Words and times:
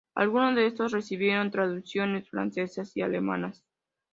Alguno 0.15 0.55
de 0.55 0.65
estos 0.65 0.93
recibieron 0.93 1.51
traducciones 1.51 2.27
francesas 2.27 2.97
y 2.97 3.03
alemanas. 3.03 3.63